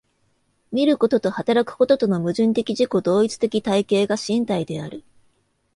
[0.71, 5.03] 見ることと働くこととの矛盾的自己同一的体系が身体である。